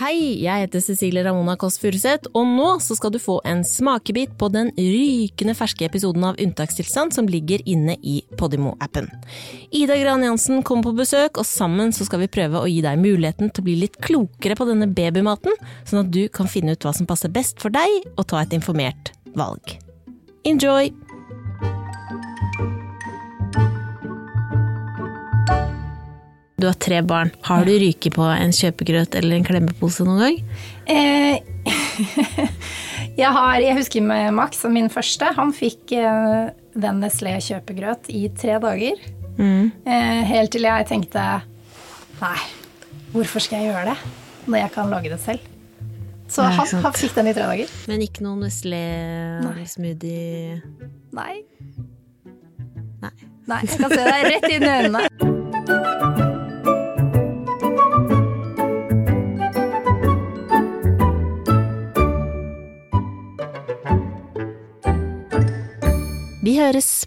[0.00, 4.48] Hei, jeg heter Cecilie Ramona Kåss Furuseth, og nå skal du få en smakebit på
[4.48, 9.10] den rykende ferske episoden av Unntakstilstand som ligger inne i Podimo-appen.
[9.76, 13.52] Ida Gran Jansen kommer på besøk, og sammen skal vi prøve å gi deg muligheten
[13.52, 15.52] til å bli litt klokere på denne babymaten,
[15.84, 18.56] sånn at du kan finne ut hva som passer best for deg, og ta et
[18.56, 19.76] informert valg.
[20.48, 20.94] Enjoy!
[26.60, 27.30] Du har tre barn.
[27.46, 30.34] Har du ryket på en kjøpegrøt eller en klemmepose noen gang?
[30.92, 31.40] Eh,
[33.20, 35.24] jeg, har, jeg husker med Max, min første.
[35.38, 38.92] Han fikk eh, den Nestlé kjøpegrøt i tre dager.
[39.38, 39.70] Mm.
[39.88, 41.22] Eh, helt til jeg tenkte
[42.20, 42.40] Nei,
[43.14, 43.98] hvorfor skal jeg gjøre det
[44.50, 45.40] når jeg kan lage det selv?
[46.30, 47.68] Så han, han, fikk den i tre dager.
[47.88, 50.60] Men ikke noen Nestlé-smoothie?
[51.16, 51.34] Nei.
[53.00, 53.14] Nei.
[53.48, 53.60] Nei.
[53.64, 55.00] Jeg kan se deg rett inn i øynene.
[66.42, 67.04] Vi høres.